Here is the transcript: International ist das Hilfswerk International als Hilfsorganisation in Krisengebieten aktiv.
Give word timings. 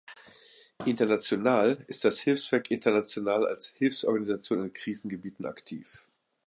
International 0.87 1.77
ist 1.87 2.03
das 2.05 2.21
Hilfswerk 2.21 2.71
International 2.71 3.45
als 3.45 3.67
Hilfsorganisation 3.69 4.63
in 4.63 4.73
Krisengebieten 4.73 5.45
aktiv. 5.45 6.07